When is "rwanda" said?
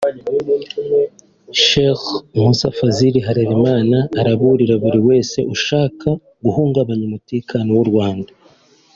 7.89-8.31